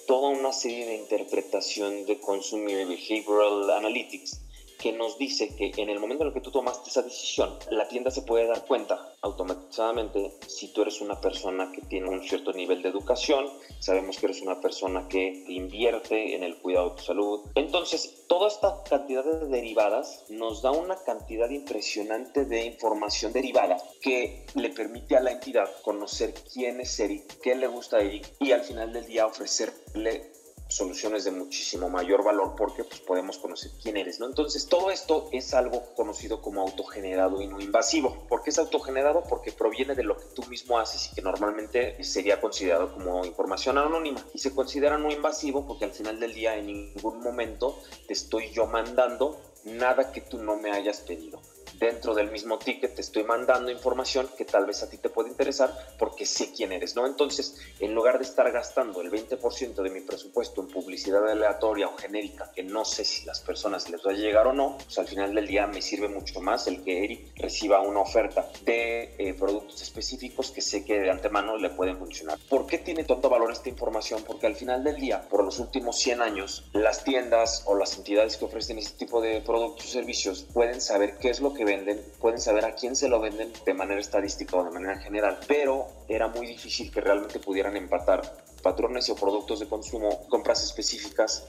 toda 0.08 0.30
una 0.30 0.54
serie 0.54 0.86
de 0.86 0.96
interpretación 0.96 2.06
de 2.06 2.20
Consumer 2.20 2.88
Behavioral 2.88 3.70
Analytics 3.72 4.40
que 4.78 4.94
nos 4.94 5.18
dice 5.18 5.56
que 5.56 5.72
en 5.78 5.90
el 5.90 6.00
momento 6.00 6.24
en 6.24 6.30
el 6.30 6.34
que 6.34 6.42
tú 6.42 6.52
tomaste 6.52 6.90
esa 6.90 7.02
decisión, 7.02 7.58
la 7.72 7.88
tienda 7.88 8.12
se 8.12 8.22
puede 8.22 8.48
dar 8.48 8.66
cuenta 8.66 9.14
automatizadamente 9.22 10.34
si 10.48 10.70
tú 10.70 10.84
eres 10.84 11.02
una 11.02 11.20
persona 11.20 11.72
que 11.72 11.82
tiene 11.82 12.10
un 12.10 12.24
cierto 12.24 12.54
nivel 12.54 12.82
de 12.82 12.90
educación, 12.90 13.48
sabemos 13.80 14.18
que 14.18 14.28
eres 14.28 14.42
una 14.42 14.62
persona 14.62 15.08
que 15.08 15.44
invierte 15.48 16.36
en 16.36 16.44
el 16.44 16.58
cuidado 16.58 16.92
de 16.92 16.96
tu 16.98 17.04
salud. 17.04 17.42
Entonces, 17.56 18.26
toda 18.28 18.48
esta 18.48 18.84
cantidad 18.84 19.24
de 19.24 19.48
derivadas 19.48 20.26
nos 20.30 20.62
da 20.62 20.72
una 20.72 20.96
cantidad 20.96 21.50
impresionante 21.50 22.46
de 22.46 22.66
información 22.66 23.34
derivada 23.34 23.78
que 24.02 24.46
le 24.56 24.70
permite 24.70 25.16
a 25.16 25.22
la 25.22 25.32
entidad 25.32 25.70
conocer 25.82 26.34
quién 26.54 26.80
es 26.82 27.00
Eric, 27.00 27.40
qué 27.42 27.56
le 27.56 27.68
gusta 27.68 27.98
a 27.98 28.02
Eric 28.02 28.34
y 28.40 28.52
al 28.52 28.62
final 28.62 28.94
del 28.94 29.06
día 29.06 29.26
ofrecerle 29.26 30.37
soluciones 30.70 31.24
de 31.24 31.32
muchísimo 31.32 31.90
mayor 31.90 32.24
valor 32.24 32.56
porque 32.58 32.84
pues, 32.84 33.00
podemos 33.02 33.38
conocer 33.38 33.72
quién 33.82 33.98
eres, 33.98 34.20
¿no? 34.20 34.26
Entonces, 34.26 34.68
todo 34.68 34.92
esto 34.92 35.30
es 35.32 35.54
algo 35.54 35.84
conocido 35.96 36.42
como 36.42 36.62
autogenerado 36.62 37.42
y 37.42 37.48
no 37.48 37.60
invasivo. 37.60 38.26
¿Por 38.28 38.44
qué 38.44 38.50
es 38.50 38.60
autogenerado? 38.60 39.24
Porque 39.24 39.52
proviene 39.52 39.96
de 39.96 40.04
lo 40.04 40.18
que 40.18 40.26
tú 40.36 40.44
mismo 40.48 40.80
haces 40.80 41.10
y 41.12 41.16
que 41.16 41.22
normalmente 41.22 42.04
sería 42.04 42.42
considerado 42.42 42.94
como 42.94 43.26
información 43.26 43.78
anónima. 43.78 44.24
Y 44.34 44.40
se 44.40 44.54
considera 44.54 44.98
no 44.98 45.12
invasivo 45.12 45.66
porque 45.66 45.86
al 45.86 45.92
final 45.92 46.20
del 46.20 46.34
día 46.34 46.56
en 46.56 46.68
ningún 46.68 47.22
momento 47.22 47.80
te 48.08 48.14
estoy 48.14 48.52
yo 48.52 48.66
mandando 48.68 49.40
nada 49.66 50.12
que 50.12 50.22
tú 50.22 50.38
no 50.38 50.58
me 50.58 50.72
hayas 50.72 51.02
pedido 51.02 51.42
dentro 51.80 52.14
del 52.14 52.32
mismo 52.32 52.58
ticket 52.58 52.96
te 52.96 53.02
estoy 53.02 53.24
mandando 53.24 53.72
información 53.72 54.30
que 54.38 54.46
tal 54.46 54.66
vez 54.66 54.84
a 54.84 54.90
ti 54.90 54.98
te 54.98 55.10
puede 55.10 55.30
interesar 55.30 55.74
porque 55.98 56.26
sé 56.26 56.52
quién 56.52 56.72
eres, 56.72 56.96
¿no? 56.96 57.06
Entonces, 57.06 57.58
en 57.80 57.94
lugar 57.94 58.18
de 58.18 58.26
estar 58.26 58.52
gastando 58.52 59.02
el 59.02 59.12
20% 59.12 59.82
de 59.82 59.90
mi 59.90 60.02
presupuesto 60.02 60.62
en 60.62 60.68
publicidad 60.68 61.28
aleatoria 61.30 61.88
o 61.88 61.98
genérica, 61.98 62.52
que 62.54 62.64
no 62.64 62.86
sé 62.86 63.06
si 63.06 63.26
las 63.26 63.40
personas 63.42 63.90
les 63.90 64.06
va 64.06 64.12
a 64.12 64.16
llegar 64.16 64.48
o 64.48 64.54
no, 64.54 64.78
pues 64.84 64.98
al 64.98 65.08
final 65.08 65.34
del 65.34 65.48
día 65.48 65.68
me 65.68 65.82
sirve 65.82 66.08
mucho 66.08 66.42
más 66.42 66.68
el 66.68 66.84
que 66.84 67.04
Eric 67.04 67.32
reciba 67.36 67.82
una 67.82 68.02
oferta 68.02 68.50
de 68.64 69.16
eh, 69.18 69.34
productos 69.34 69.82
específicos 69.82 70.52
que 70.52 70.62
sé 70.62 70.84
que 70.84 71.00
de 71.00 71.12
antemano 71.12 71.58
le 71.58 71.70
pueden 71.70 71.98
funcionar. 71.98 72.38
¿Por 72.50 72.66
qué 72.68 72.78
tiene 72.80 73.04
tanto 73.04 73.30
valor 73.30 73.52
esta 73.52 73.70
información? 73.70 74.24
Porque 74.26 74.48
al 74.48 74.56
final 74.56 74.84
del 74.84 74.98
día, 74.98 75.28
por 75.30 75.44
los 75.44 75.60
últimos 75.60 75.98
100 76.00 76.22
años, 76.22 76.66
las 76.74 77.04
tiendas 77.04 77.64
o 77.66 77.76
las 77.76 77.98
entidades 77.98 78.38
que 78.38 78.46
ofrecen 78.46 78.78
este 78.78 78.98
tipo 78.98 79.22
de 79.22 79.42
productos 79.42 79.88
o 79.88 79.90
servicios 79.90 80.48
pueden 80.54 80.82
saber 80.82 81.18
qué 81.18 81.30
es 81.30 81.40
lo 81.40 81.54
que 81.54 81.66
venden, 81.68 82.02
pueden 82.20 82.40
saber 82.40 82.66
a 82.66 82.74
quién 82.74 82.96
se 82.96 83.10
lo 83.10 83.20
venden 83.20 83.54
de 83.66 83.74
manera 83.74 84.00
estadística 84.00 84.58
o 84.58 84.64
de 84.64 84.72
manera 84.72 84.98
general, 84.98 85.38
pero 85.48 85.86
era 86.08 86.28
muy 86.28 86.48
difícil 86.48 86.90
que 86.92 87.02
realmente 87.02 87.40
pudieran 87.40 87.78
empatar 87.78 88.22
patrones 88.64 89.10
o 89.10 89.16
productos 89.16 89.60
de 89.60 89.68
consumo, 89.68 90.28
compras 90.30 90.64
específicas 90.64 91.46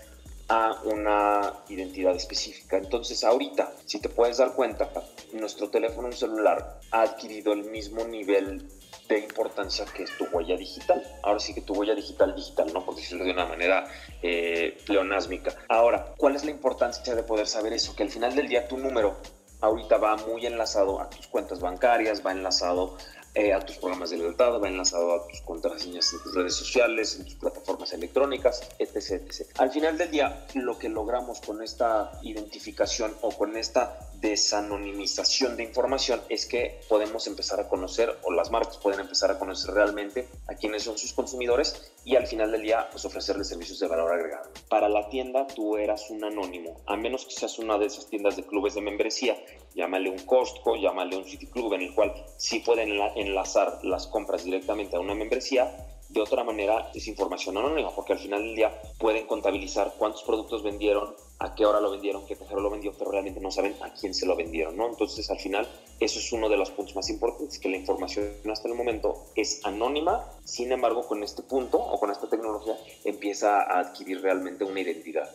a 0.49 0.81
una 0.85 1.55
identidad 1.69 2.17
específica. 2.17 2.79
Entonces 2.79 3.23
ahorita, 3.23 3.73
si 3.85 4.01
te 4.01 4.09
puedes 4.09 4.39
dar 4.39 4.55
cuenta, 4.55 4.91
nuestro 5.33 5.69
teléfono 5.69 6.11
celular 6.11 6.81
ha 6.91 7.03
adquirido 7.03 7.53
el 7.53 7.65
mismo 7.65 8.05
nivel 8.05 8.67
de 9.09 9.19
importancia 9.19 9.85
que 9.95 10.05
es 10.05 10.17
tu 10.17 10.25
huella 10.33 10.57
digital. 10.57 11.03
Ahora 11.23 11.39
sí 11.39 11.55
que 11.55 11.61
tu 11.61 11.75
huella 11.75 11.95
digital 11.95 12.35
digital, 12.35 12.73
¿no? 12.73 12.85
Por 12.85 12.97
decirlo 12.97 13.25
de 13.25 13.33
una 13.33 13.47
manera 13.47 13.85
eh, 14.23 14.79
pleonásmica. 14.87 15.55
Ahora, 15.69 16.15
¿cuál 16.17 16.37
es 16.37 16.45
la 16.45 16.51
importancia 16.51 17.15
de 17.15 17.23
poder 17.23 17.47
saber 17.47 17.73
eso? 17.73 17.95
Que 17.95 18.03
al 18.03 18.11
final 18.11 18.35
del 18.35 18.49
día 18.49 18.69
tu 18.69 18.79
número 18.79 19.17
ahorita 19.61 19.99
va 19.99 20.17
muy 20.17 20.47
enlazado 20.47 21.01
a 21.01 21.09
tus 21.11 21.27
cuentas 21.27 21.61
bancarias, 21.61 22.25
va 22.25 22.33
enlazado 22.33 22.97
eh, 23.35 23.53
a 23.53 23.61
tus 23.61 23.77
programas 23.77 24.11
de 24.11 24.17
lealtad, 24.17 24.61
va 24.61 24.69
enlazado 24.69 25.15
a 25.15 25.29
tus 25.29 25.41
contraseñas 25.43 26.13
en 26.13 26.23
tus 26.23 26.35
redes 26.35 26.55
sociales, 26.55 27.17
en 27.19 27.25
tus 27.25 27.35
plataformas 27.35 27.93
electrónicas, 27.93 28.63
etc, 28.79 29.23
etc. 29.27 29.47
Al 29.59 29.71
final 29.71 29.99
del 29.99 30.11
día, 30.11 30.47
lo 30.55 30.79
que 30.79 30.89
logramos 30.89 31.41
con 31.41 31.63
esta 31.63 32.11
identificación 32.23 33.15
o 33.21 33.31
con 33.31 33.57
esta 33.57 34.11
desanonimización 34.21 35.57
de 35.57 35.65
información 35.65 36.21
es 36.29 36.47
que 36.47 36.81
podemos 36.89 37.27
empezar 37.27 37.61
a 37.61 37.69
conocer 37.69 38.19
o 38.23 38.33
las 38.33 38.51
marcas 38.51 38.79
pueden 38.79 39.01
empezar 39.01 39.31
a 39.31 39.39
conocer 39.39 39.73
realmente 39.73 40.29
a 40.49 40.55
quiénes 40.55 40.83
son 40.83 40.99
sus 40.99 41.13
consumidores 41.13 41.93
y 42.05 42.17
al 42.17 42.27
final 42.27 42.51
del 42.51 42.63
día 42.63 42.89
pues 42.91 43.05
ofrecerles 43.05 43.49
servicios 43.49 43.79
de 43.79 43.87
valor 43.87 44.13
agregado. 44.13 44.51
Para 44.69 44.89
la 44.89 45.09
tienda 45.09 45.47
tú 45.47 45.77
eras 45.77 46.11
un 46.11 46.25
anónimo, 46.25 46.81
a 46.87 46.97
menos 46.97 47.25
que 47.25 47.33
seas 47.33 47.59
una 47.59 47.79
de 47.79 47.87
esas 47.87 48.07
tiendas 48.07 48.37
de 48.37 48.45
clubes 48.45 48.75
de 48.75 48.81
membresía, 48.81 49.37
llámale 49.75 50.11
un 50.11 50.19
Costco, 50.19 50.77
llámale 50.77 51.17
un 51.17 51.25
City 51.25 51.47
Club 51.47 51.75
en 51.75 51.83
el 51.83 51.95
cual 51.95 52.13
sí 52.37 52.61
pueden 52.61 52.91
enlazar 53.17 53.85
las 53.85 54.07
compras 54.07 54.45
directamente 54.45 54.97
a 54.97 55.01
una 55.01 55.15
membresía, 55.15 55.98
de 56.09 56.21
otra 56.21 56.43
manera 56.43 56.91
es 56.95 57.07
información 57.07 57.57
anónima, 57.59 57.95
porque 57.95 58.15
al 58.15 58.19
final 58.19 58.43
del 58.43 58.57
día 58.57 58.83
pueden 58.99 59.27
contabilizar 59.27 59.95
cuántos 59.99 60.23
productos 60.23 60.63
vendieron, 60.63 61.15
a 61.39 61.55
qué 61.55 61.67
hora 61.67 61.81
lo 61.81 61.91
vendieron, 61.91 62.27
qué 62.27 62.35
cajero 62.35 62.61
lo 62.61 62.71
vendió, 62.71 62.93
pero 62.99 63.11
realmente 63.11 63.41
no 63.41 63.51
saben 63.51 63.77
a 63.83 63.93
quién 63.93 64.15
se 64.15 64.27
lo 64.27 64.35
vendieron, 64.35 64.77
¿no? 64.77 64.89
Entonces, 64.89 65.31
al 65.31 65.39
final, 65.39 65.69
eso 66.01 66.19
es 66.19 66.33
uno 66.33 66.49
de 66.49 66.57
los 66.57 66.71
puntos 66.71 66.97
más 66.97 67.11
importantes, 67.11 67.59
que 67.59 67.69
la 67.69 67.77
información 67.77 68.33
hasta 68.51 68.69
el 68.69 68.75
momento 68.75 69.27
es 69.37 69.65
anónima, 69.65 70.25
sin 70.45 70.73
embargo, 70.73 71.07
con 71.07 71.23
este 71.23 71.43
punto 71.43 71.79
o 71.79 72.01
con 72.01 72.11
esta 72.11 72.29
tecnología 72.29 72.77
empieza 73.05 73.63
a 73.63 73.81
adquirir 73.81 74.23
realmente 74.23 74.65
una 74.65 74.81
identidad. 74.81 75.31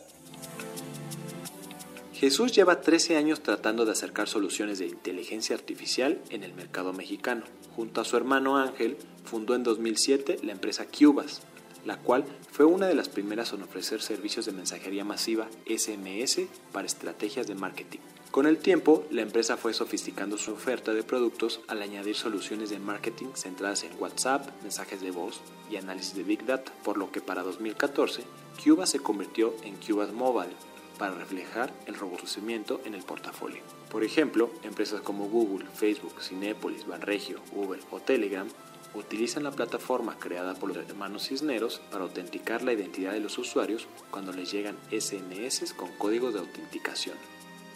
Jesús 2.24 2.52
lleva 2.52 2.80
13 2.80 3.18
años 3.18 3.42
tratando 3.42 3.84
de 3.84 3.92
acercar 3.92 4.28
soluciones 4.28 4.78
de 4.78 4.86
inteligencia 4.86 5.54
artificial 5.54 6.22
en 6.30 6.42
el 6.42 6.54
mercado 6.54 6.94
mexicano. 6.94 7.42
Junto 7.76 8.00
a 8.00 8.06
su 8.06 8.16
hermano 8.16 8.56
Ángel, 8.56 8.96
fundó 9.26 9.54
en 9.54 9.62
2007 9.62 10.38
la 10.42 10.52
empresa 10.52 10.86
Cubas, 10.86 11.42
la 11.84 11.98
cual 11.98 12.24
fue 12.50 12.64
una 12.64 12.86
de 12.86 12.94
las 12.94 13.10
primeras 13.10 13.52
en 13.52 13.60
ofrecer 13.60 14.00
servicios 14.00 14.46
de 14.46 14.52
mensajería 14.52 15.04
masiva 15.04 15.48
SMS 15.66 16.40
para 16.72 16.86
estrategias 16.86 17.46
de 17.46 17.56
marketing. 17.56 17.98
Con 18.30 18.46
el 18.46 18.56
tiempo, 18.56 19.04
la 19.10 19.20
empresa 19.20 19.58
fue 19.58 19.74
sofisticando 19.74 20.38
su 20.38 20.52
oferta 20.52 20.94
de 20.94 21.02
productos 21.02 21.60
al 21.68 21.82
añadir 21.82 22.16
soluciones 22.16 22.70
de 22.70 22.78
marketing 22.78 23.34
centradas 23.34 23.84
en 23.84 24.00
WhatsApp, 24.00 24.48
mensajes 24.62 25.02
de 25.02 25.10
voz 25.10 25.42
y 25.70 25.76
análisis 25.76 26.14
de 26.14 26.22
Big 26.22 26.46
Data, 26.46 26.72
por 26.84 26.96
lo 26.96 27.12
que 27.12 27.20
para 27.20 27.42
2014, 27.42 28.22
Cubas 28.64 28.88
se 28.88 29.00
convirtió 29.00 29.54
en 29.62 29.76
Cubas 29.76 30.10
Mobile, 30.10 30.54
para 30.98 31.14
reflejar 31.14 31.72
el 31.86 31.94
robustecimiento 31.94 32.80
en 32.84 32.94
el 32.94 33.02
portafolio. 33.02 33.62
Por 33.90 34.04
ejemplo, 34.04 34.50
empresas 34.62 35.00
como 35.00 35.26
Google, 35.26 35.66
Facebook, 35.74 36.20
Cinepolis, 36.20 36.86
Banregio, 36.86 37.40
Uber 37.52 37.80
o 37.90 38.00
Telegram 38.00 38.48
utilizan 38.94 39.42
la 39.42 39.50
plataforma 39.50 40.16
creada 40.18 40.54
por 40.54 40.74
los 40.74 40.88
hermanos 40.88 41.28
Cisneros 41.28 41.80
para 41.90 42.04
autenticar 42.04 42.62
la 42.62 42.72
identidad 42.72 43.12
de 43.12 43.20
los 43.20 43.38
usuarios 43.38 43.86
cuando 44.10 44.32
les 44.32 44.50
llegan 44.50 44.76
SMS 44.90 45.72
con 45.74 45.90
códigos 45.98 46.34
de 46.34 46.40
autenticación. 46.40 47.16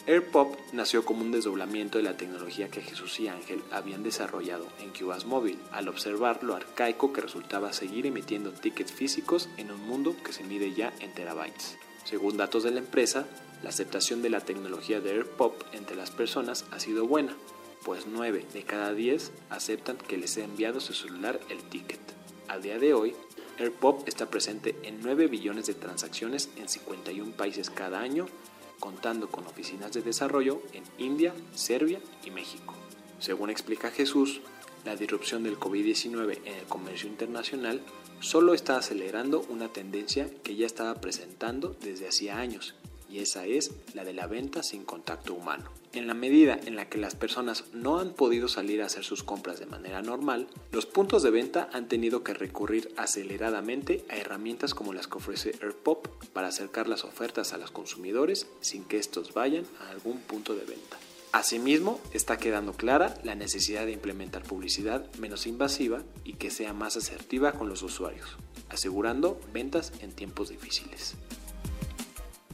AirPop 0.07 0.57
nació 0.73 1.05
como 1.05 1.21
un 1.21 1.33
desdoblamiento 1.33 1.99
de 1.99 2.05
la 2.05 2.17
tecnología 2.17 2.71
que 2.71 2.81
Jesús 2.81 3.21
y 3.21 3.29
Ángel 3.29 3.63
habían 3.71 4.03
desarrollado 4.03 4.67
en 4.81 4.89
Cubas 4.91 5.27
Móvil, 5.27 5.59
al 5.71 5.87
observar 5.87 6.43
lo 6.43 6.55
arcaico 6.55 7.13
que 7.13 7.21
resultaba 7.21 7.75
seguir 7.75 8.07
emitiendo 8.07 8.53
tickets 8.53 8.91
físicos 8.91 9.51
en 9.59 9.71
un 9.71 9.87
mundo 9.87 10.17
que 10.25 10.33
se 10.33 10.45
mide 10.45 10.73
ya 10.73 10.95
en 11.01 11.13
terabytes. 11.13 11.77
Según 12.09 12.39
datos 12.39 12.63
de 12.63 12.71
la 12.71 12.79
empresa, 12.79 13.27
la 13.63 13.69
aceptación 13.69 14.23
de 14.23 14.31
la 14.31 14.41
tecnología 14.41 14.99
de 14.99 15.11
AirPop 15.11 15.63
entre 15.73 15.95
las 15.95 16.11
personas 16.11 16.65
ha 16.71 16.81
sido 16.81 17.07
buena, 17.07 17.37
pues 17.85 18.07
9 18.07 18.47
de 18.51 18.63
cada 18.63 18.95
10 18.95 19.31
aceptan 19.51 19.99
que 19.99 20.17
les 20.17 20.31
sea 20.31 20.47
enviado 20.47 20.81
su 20.81 20.95
celular 20.95 21.39
el 21.51 21.63
ticket. 21.65 22.01
Al 22.49 22.63
día 22.63 22.79
de 22.79 22.95
hoy, 22.95 23.15
AirPop 23.59 24.09
está 24.09 24.31
presente 24.31 24.75
en 24.85 25.03
9 25.03 25.27
billones 25.27 25.67
de 25.67 25.75
transacciones 25.75 26.49
en 26.57 26.71
51 26.71 27.33
países 27.33 27.69
cada 27.69 28.01
año, 28.01 28.25
contando 28.81 29.29
con 29.29 29.47
oficinas 29.47 29.93
de 29.93 30.01
desarrollo 30.01 30.63
en 30.73 30.85
India, 30.97 31.35
Serbia 31.55 32.01
y 32.25 32.31
México. 32.31 32.73
Según 33.19 33.51
explica 33.51 33.91
Jesús, 33.91 34.41
la 34.85 34.97
disrupción 34.97 35.43
del 35.43 35.59
COVID-19 35.59 36.41
en 36.45 36.55
el 36.55 36.65
comercio 36.65 37.09
internacional 37.09 37.81
solo 38.21 38.55
está 38.55 38.77
acelerando 38.77 39.45
una 39.49 39.69
tendencia 39.69 40.29
que 40.43 40.57
ya 40.57 40.67
estaba 40.67 40.95
presentando 41.01 41.77
desde 41.83 42.09
hacía 42.09 42.39
años, 42.39 42.75
y 43.11 43.21
esa 43.21 43.47
es 43.47 43.71
la 43.95 44.05
de 44.05 44.13
la 44.13 44.27
venta 44.27 44.63
sin 44.63 44.85
contacto 44.85 45.35
humano. 45.35 45.71
En 45.95 46.07
la 46.07 46.15
medida 46.15 46.61
en 46.67 46.77
la 46.77 46.89
que 46.89 46.99
las 46.99 47.15
personas 47.15 47.65
no 47.73 47.99
han 47.99 48.13
podido 48.13 48.47
salir 48.47 48.83
a 48.83 48.87
hacer 48.87 49.05
sus 49.05 49.23
compras 49.23 49.59
de 49.59 49.67
manera 49.67 50.03
normal, 50.03 50.47
los 50.71 50.85
puntos 50.85 51.23
de 51.23 51.31
venta 51.31 51.71
han 51.73 51.89
tenido 51.89 52.23
que 52.23 52.35
recurrir 52.35 52.93
aceleradamente 52.97 54.05
a 54.11 54.17
herramientas 54.17 54.75
como 54.75 54.93
las 54.93 55.09
que 55.09 55.17
ofrece 55.17 55.55
AirPop 55.63 56.07
para 56.35 56.49
acercar 56.49 56.89
las 56.89 57.05
ofertas 57.05 57.55
a 57.55 57.59
los 57.59 57.71
consumidores 57.71 58.47
sin 58.61 58.85
que 58.85 58.99
estos 58.99 59.33
vayan 59.33 59.65
a 59.81 59.91
algún 59.91 60.21
punto 60.21 60.55
de 60.55 60.65
venta. 60.67 60.99
Asimismo, 61.33 62.01
está 62.13 62.39
quedando 62.39 62.73
clara 62.73 63.15
la 63.23 63.35
necesidad 63.35 63.85
de 63.85 63.93
implementar 63.93 64.43
publicidad 64.43 65.05
menos 65.19 65.47
invasiva 65.47 66.03
y 66.25 66.35
que 66.35 66.51
sea 66.51 66.73
más 66.73 66.97
asertiva 66.97 67.53
con 67.53 67.69
los 67.69 67.83
usuarios, 67.83 68.37
asegurando 68.71 69.39
ventas 69.53 69.93
en 70.01 70.13
tiempos 70.13 70.49
difíciles. 70.49 71.17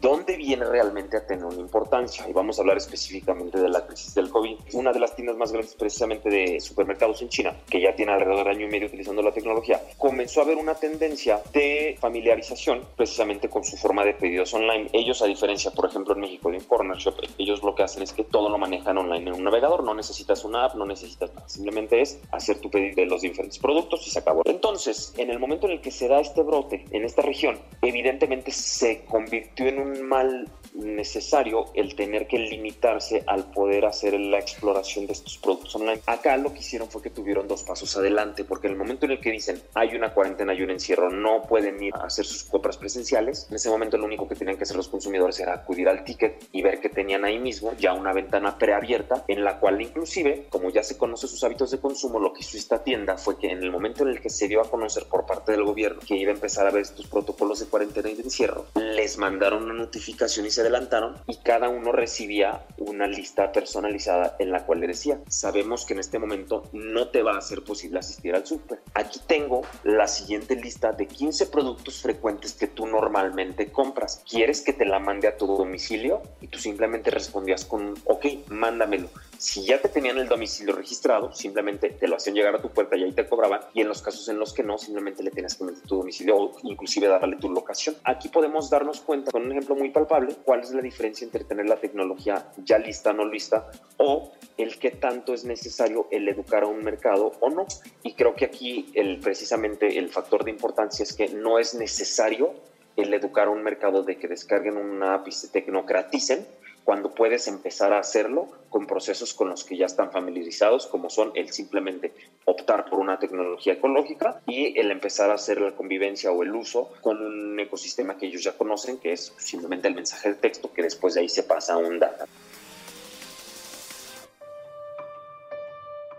¿Dónde 0.05 0.37
viene 0.37 0.67
realmente 0.67 1.17
a 1.17 1.27
tener 1.27 1.47
una 1.47 1.59
importancia? 1.59 2.29
Y 2.29 2.35
vamos 2.35 2.59
a 2.59 2.61
hablar 2.61 2.77
específicamente 2.77 3.59
de 3.59 3.71
la 3.71 3.87
crisis 3.87 4.15
del 4.15 4.29
COVID. 4.29 4.59
Una 4.75 4.93
de 4.93 5.01
las 5.01 5.17
tiendas 5.17 5.35
más 5.39 5.51
grandes 5.51 5.75
precisamente 5.77 6.29
de 6.29 6.61
supermercados 6.61 7.23
en 7.23 7.31
China, 7.31 7.57
que 7.71 7.81
ya 7.81 7.97
tiene 7.97 8.13
alrededor 8.13 8.45
de 8.45 8.51
año 8.51 8.67
y 8.67 8.71
medio 8.71 8.89
utilizando 8.89 9.23
la 9.23 9.33
tecnología, 9.33 9.81
comenzó 9.97 10.43
a 10.43 10.45
ver 10.45 10.59
una 10.59 10.75
tendencia 10.75 11.41
de 11.55 11.97
familiarización 11.99 12.83
precisamente 12.95 13.49
con 13.49 13.65
su 13.65 13.79
forma 13.79 14.05
de 14.05 14.13
pedidos 14.13 14.53
online. 14.53 14.91
Ellos, 14.93 15.23
a 15.23 15.27
diferencia, 15.27 15.71
por 15.71 15.89
ejemplo, 15.89 16.13
en 16.13 16.21
México 16.21 16.51
de 16.51 16.59
un 16.59 16.65
corner 16.65 16.99
shop, 16.99 17.15
ellos 17.39 17.63
lo 17.63 17.75
que 17.75 17.85
hacen 17.85 18.03
es 18.03 18.13
que 18.13 18.25
todo 18.25 18.51
lo 18.51 18.59
manejan 18.59 18.99
online 18.99 19.31
en 19.31 19.37
un 19.37 19.45
navegador. 19.45 19.85
No 19.85 19.95
necesitas 19.95 20.45
una 20.45 20.67
app, 20.67 20.75
no 20.75 20.85
necesitas 20.85 21.33
nada. 21.33 21.49
Simplemente 21.49 22.03
es 22.03 22.21
hacer 22.31 22.61
tu 22.61 22.71
pedido 22.71 22.97
de 22.97 23.07
los 23.07 23.23
diferentes 23.23 23.59
productos 23.59 24.07
y 24.07 24.11
se 24.11 24.19
acabó. 24.19 24.43
Entonces, 24.45 25.15
en 25.17 25.31
el 25.31 25.39
momento 25.39 25.65
en 25.65 25.73
el 25.73 25.81
que 25.81 25.91
se 25.91 26.09
da 26.09 26.21
este 26.21 26.43
brote 26.43 26.85
en 26.91 27.07
esta 27.07 27.23
región, 27.23 27.59
evidentemente 27.81 28.51
se 28.51 29.03
convirtió 29.07 29.67
en 29.67 29.81
un 29.81 29.94
mal 30.03 30.47
necesario 30.75 31.67
el 31.75 31.95
tener 31.95 32.27
que 32.27 32.39
limitarse 32.39 33.23
al 33.27 33.51
poder 33.51 33.87
hacer 33.87 34.19
la 34.19 34.39
exploración 34.39 35.07
de 35.07 35.13
estos 35.13 35.39
productos 35.39 35.75
online. 35.77 36.01
Acá 36.07 36.37
lo 36.37 36.53
que 36.53 36.61
hicieron 36.61 36.89
fue 36.91 37.03
que 37.03 37.11
tuvieron 37.11 37.49
dos 37.49 37.63
pasos 37.63 37.97
adelante, 37.97 38.45
porque 38.45 38.67
en 38.67 38.75
el 38.75 38.79
momento 38.79 39.07
en 39.07 39.13
el 39.13 39.21
que 39.21 39.31
dicen 39.31 39.61
hay 39.75 39.95
una 39.95 40.13
cuarentena, 40.13 40.53
hay 40.53 40.63
un 40.63 40.71
encierro, 40.71 41.11
no 41.11 41.43
pueden 41.43 41.83
ir 41.83 41.95
a 41.95 42.07
hacer 42.07 42.25
sus 42.25 42.45
compras 42.45 42.77
presenciales, 42.77 43.47
en 43.49 43.57
ese 43.57 43.71
momento 43.71 43.97
lo 43.97 44.05
único 44.05 44.29
que 44.29 44.35
tenían 44.35 44.57
que 44.57 44.65
hacer 44.65 44.77
los 44.77 44.89
consumidores 44.89 45.39
era 45.41 45.55
acudir 45.55 45.89
al 45.89 46.05
ticket 46.05 46.49
y 46.53 46.63
ver 46.63 46.81
que 46.81 46.89
tenían 46.89 47.25
ahí 47.25 47.39
mismo 47.39 47.73
ya 47.79 47.93
una 47.93 48.13
ventana 48.13 48.59
preabierta 48.59 49.25
en 49.29 49.45
la 49.45 49.61
cual 49.61 49.81
inclusive, 49.81 50.47
como 50.51 50.71
ya 50.71 50.83
se 50.83 50.99
conoce 50.99 51.29
sus 51.29 51.43
hábitos 51.45 51.71
de 51.71 51.79
consumo, 51.79 52.19
lo 52.19 52.33
que 52.33 52.41
hizo 52.41 52.57
esta 52.57 52.83
tienda 52.83 53.17
fue 53.17 53.39
que 53.39 53.51
en 53.51 53.63
el 53.63 53.71
momento 53.71 54.03
en 54.03 54.11
el 54.11 54.21
que 54.21 54.31
se 54.31 54.49
dio 54.49 54.61
a 54.61 54.71
conocer 54.71 55.05
por 55.07 55.27
parte 55.27 55.53
del 55.53 55.65
gobierno 55.65 56.01
que 56.07 56.17
iba 56.17 56.33
a 56.33 56.35
empezar 56.35 56.67
a 56.67 56.71
ver 56.71 56.83
estos 56.83 57.07
protocolos 57.07 57.61
de 57.61 57.67
cuarentena 57.67 58.11
y 58.11 58.15
de 58.15 58.23
encierro, 58.23 58.67
les 58.75 59.19
mandaron 59.19 59.65
una 59.65 59.75
notificación 59.75 60.47
y 60.47 60.51
se 60.51 60.64
adelantaron 60.65 61.17
y 61.27 61.37
cada 61.39 61.69
uno 61.69 61.93
recibía 61.93 62.67
una 62.79 63.07
lista 63.07 63.53
personalizada 63.53 64.37
en 64.39 64.51
la 64.51 64.65
cual 64.65 64.81
le 64.81 64.87
decía, 64.87 65.21
sabemos 65.29 65.85
que 65.85 65.95
en 65.95 66.01
este 66.01 66.19
momento 66.19 66.65
no 66.73 67.09
te 67.09 67.23
va 67.23 67.37
a 67.37 67.41
ser 67.41 67.63
posible 67.63 67.99
asistir 67.99 68.35
al 68.35 68.47
súper. 68.47 68.81
Aquí 68.95 69.21
tengo 69.27 69.63
la 69.85 70.09
siguiente 70.09 70.57
lista 70.57 70.93
de 70.93 71.07
15 71.07 71.47
productos 71.47 72.01
frecuentes 72.03 72.55
que 72.55 72.67
tú 72.67 72.87
normalmente 72.87 73.71
compras. 73.71 74.23
¿Quieres 74.29 74.63
que 74.63 74.73
te 74.73 74.85
la 74.85 74.99
mande 74.99 75.29
a 75.29 75.37
tu 75.37 75.47
domicilio? 75.47 76.23
Y 76.41 76.49
tú 76.49 76.59
simplemente 76.59 77.11
respondías 77.11 77.65
con, 77.65 77.95
ok, 78.05 78.27
mándamelo. 78.49 79.09
Si 79.45 79.63
ya 79.63 79.79
te 79.79 79.91
tenían 79.91 80.17
el 80.17 80.27
domicilio 80.27 80.75
registrado, 80.75 81.31
simplemente 81.35 81.91
te 81.91 82.09
lo 82.09 82.17
hacían 82.17 82.35
llegar 82.35 82.55
a 82.55 82.63
tu 82.63 82.71
puerta 82.71 82.97
y 82.97 83.05
ahí 83.05 83.13
te 83.13 83.29
cobraban. 83.29 83.61
Y 83.75 83.83
en 83.83 83.89
los 83.89 84.01
casos 84.01 84.27
en 84.31 84.39
los 84.39 84.55
que 84.55 84.63
no, 84.63 84.79
simplemente 84.79 85.23
le 85.23 85.31
tenías 85.31 85.55
que 85.55 85.65
meter 85.65 85.83
tu 85.83 85.99
domicilio 85.99 86.35
o 86.39 86.57
inclusive 86.63 87.09
darle 87.09 87.37
tu 87.37 87.51
locación. 87.51 87.95
Aquí 88.05 88.31
podemos 88.31 88.71
darnos 88.71 89.03
cuenta 89.03 89.31
con 89.31 89.43
un 89.43 89.53
ejemplo 89.53 89.77
muy 89.77 89.91
palpable 89.91 90.35
cuál 90.47 90.61
es 90.61 90.71
la 90.71 90.81
diferencia 90.81 91.27
entre 91.27 91.45
tener 91.45 91.69
la 91.69 91.77
tecnología 91.77 92.53
ya 92.65 92.79
lista, 92.79 93.13
no 93.13 93.27
lista, 93.27 93.71
o 93.99 94.33
el 94.57 94.79
que 94.79 94.93
tanto 94.93 95.35
es 95.35 95.45
necesario 95.45 96.09
el 96.11 96.27
educar 96.27 96.63
a 96.63 96.67
un 96.67 96.83
mercado 96.83 97.33
o 97.41 97.51
no. 97.51 97.67
Y 98.03 98.15
creo 98.15 98.35
que 98.35 98.47
aquí 98.47 98.91
el, 98.95 99.21
precisamente 99.21 99.99
el 99.99 100.09
factor 100.09 100.45
de 100.45 100.53
importancia 100.53 101.03
es 101.03 101.13
que 101.13 101.29
no 101.29 101.59
es 101.59 101.75
necesario 101.75 102.55
el 102.97 103.13
educar 103.13 103.49
a 103.49 103.51
un 103.51 103.63
mercado 103.63 104.05
de 104.05 104.17
que 104.17 104.27
descarguen 104.27 104.79
una 104.79 105.17
app 105.17 105.29
y 105.29 105.33
se 105.33 105.49
tecnocraticen, 105.49 106.47
cuando 106.85 107.15
puedes 107.15 107.49
empezar 107.49 107.93
a 107.93 107.99
hacerlo 107.99 108.49
con 108.69 108.87
procesos 108.87 109.35
con 109.35 109.49
los 109.49 109.65
que 109.65 109.77
ya 109.77 109.87
están 109.87 110.13
familiarizados, 110.13 110.87
como 110.87 111.09
son 111.09 111.33
el 111.35 111.51
simplemente 111.51 112.13
optar 112.45 112.85
por 112.91 112.99
una 112.99 113.19
tecnología 113.19 113.75
ecológica 113.75 114.41
y 114.47 114.79
el 114.79 114.91
empezar 114.91 115.31
a 115.31 115.35
hacer 115.35 115.61
la 115.61 115.73
convivencia 115.73 116.31
o 116.31 116.43
el 116.43 116.55
uso 116.55 116.91
con 117.01 117.25
un 117.25 117.59
ecosistema 117.59 118.19
que 118.19 118.27
ellos 118.27 118.43
ya 118.43 118.53
conocen, 118.53 118.99
que 118.99 119.13
es 119.13 119.33
simplemente 119.39 119.89
el 119.89 119.95
mensaje 119.95 120.31
de 120.31 120.35
texto, 120.35 120.73
que 120.73 120.83
después 120.83 121.15
de 121.15 121.21
ahí 121.21 121.29
se 121.29 121.45
pasa 121.45 121.75
a 121.75 121.79
un 121.79 121.99
data. 121.99 122.27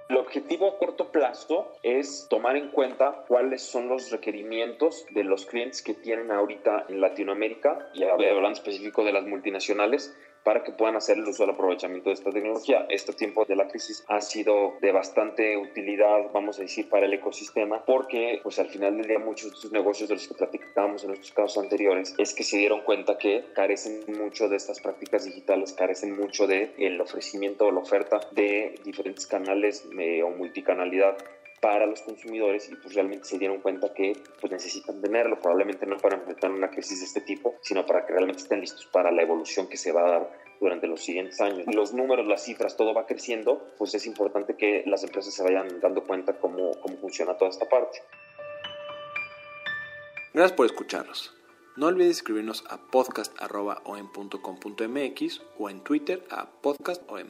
El 0.07 0.17
objetivo 0.17 0.67
a 0.67 0.77
corto 0.77 1.11
plazo 1.11 1.73
es 1.81 2.27
tomar 2.29 2.55
en 2.55 2.69
cuenta 2.69 3.25
cuáles 3.27 3.63
son 3.63 3.89
los 3.89 4.11
requerimientos 4.11 5.05
de 5.09 5.23
los 5.23 5.45
clientes 5.45 5.81
que 5.81 5.95
tienen 5.95 6.31
ahorita 6.31 6.85
en 6.89 7.01
Latinoamérica, 7.01 7.89
y 7.93 8.03
hablando 8.03 8.51
específico 8.51 9.03
de 9.03 9.11
las 9.11 9.25
multinacionales, 9.25 10.15
para 10.45 10.63
que 10.63 10.71
puedan 10.71 10.95
hacer 10.95 11.17
el 11.17 11.27
uso 11.27 11.43
del 11.43 11.55
aprovechamiento 11.55 12.09
de 12.09 12.13
esta 12.13 12.29
tecnología. 12.29 12.85
Este 12.87 13.13
tiempo 13.13 13.45
de 13.45 13.55
la 13.55 13.67
crisis 13.67 14.05
ha 14.07 14.21
sido 14.21 14.75
de 14.79 14.91
bastante 14.91 15.57
utilidad, 15.57 16.31
vamos 16.31 16.59
a 16.59 16.61
decir, 16.61 16.87
para 16.87 17.07
el 17.07 17.13
ecosistema, 17.13 17.83
porque 17.83 18.39
pues 18.43 18.59
al 18.59 18.69
final 18.69 18.95
del 18.95 19.07
día 19.07 19.17
muchos 19.17 19.49
de 19.49 19.55
estos 19.55 19.71
negocios 19.71 20.07
de 20.07 20.15
los 20.15 20.27
que 20.27 20.35
platicábamos 20.35 21.03
en 21.03 21.09
nuestros 21.09 21.31
casos 21.31 21.63
anteriores 21.63 22.13
es 22.19 22.35
que 22.35 22.43
se 22.43 22.57
dieron 22.57 22.81
cuenta 22.81 23.17
que 23.17 23.45
carecen 23.55 24.03
mucho 24.19 24.47
de 24.47 24.57
estas 24.57 24.79
prácticas 24.79 25.25
digitales, 25.25 25.73
carecen 25.73 26.15
mucho 26.15 26.45
de 26.45 26.73
el 26.77 27.01
ofrecimiento 27.01 27.65
o 27.65 27.71
la 27.71 27.79
oferta 27.79 28.19
de 28.31 28.75
diferentes 28.83 29.25
canales 29.25 29.87
eh, 29.97 30.21
o 30.21 30.29
multicanalidad 30.29 31.17
para 31.65 31.87
los 31.87 32.03
consumidores 32.03 32.69
y 32.69 32.75
pues 32.75 32.93
realmente 32.93 33.25
se 33.25 33.39
dieron 33.39 33.59
cuenta 33.59 33.91
que 33.91 34.13
pues 34.39 34.53
necesitan 34.53 35.01
tenerlo, 35.01 35.39
probablemente 35.39 35.87
no 35.87 35.97
para 35.97 36.17
enfrentar 36.17 36.51
una 36.51 36.69
crisis 36.69 36.99
de 36.99 37.05
este 37.05 37.21
tipo, 37.21 37.55
sino 37.61 37.87
para 37.87 38.05
que 38.05 38.13
realmente 38.13 38.43
estén 38.43 38.61
listos 38.61 38.85
para 38.85 39.11
la 39.11 39.23
evolución 39.23 39.67
que 39.67 39.75
se 39.75 39.91
va 39.91 40.05
a 40.05 40.11
dar 40.11 40.29
durante 40.61 40.85
los 40.85 41.03
siguientes 41.03 41.41
años. 41.41 41.65
Los 41.65 41.91
números, 41.91 42.27
las 42.27 42.43
cifras, 42.43 42.77
todo 42.77 42.93
va 42.93 43.07
creciendo, 43.07 43.73
pues 43.79 43.95
es 43.95 44.05
importante 44.05 44.55
que 44.55 44.83
las 44.85 45.03
empresas 45.03 45.33
se 45.33 45.41
vayan 45.41 45.79
dando 45.79 46.03
cuenta 46.03 46.37
cómo, 46.37 46.79
cómo 46.81 46.97
funciona 46.97 47.35
toda 47.35 47.49
esta 47.49 47.67
parte. 47.67 47.97
Gracias 50.35 50.55
por 50.55 50.67
escucharnos. 50.67 51.33
No 51.77 51.87
olvides 51.87 52.17
escribirnos 52.17 52.63
a 52.69 52.77
podcast.om.com.mx 52.77 55.41
o 55.57 55.69
en 55.71 55.83
Twitter 55.83 56.23
a 56.29 56.45
podcastom. 56.61 57.29